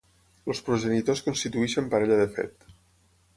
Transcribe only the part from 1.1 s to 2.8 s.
constitueixen parella de fet.